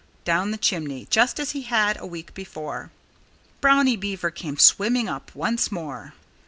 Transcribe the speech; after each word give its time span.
down 0.23 0.49
the 0.49 0.57
chimney, 0.57 1.05
just 1.11 1.39
as 1.39 1.51
he 1.51 1.61
had 1.61 1.95
a 2.01 2.07
week 2.07 2.33
before. 2.33 2.89
Brownie 3.61 3.95
Beaver 3.97 4.31
came 4.31 4.57
swimming 4.57 5.07
up 5.07 5.29
once 5.35 5.71
more. 5.71 6.15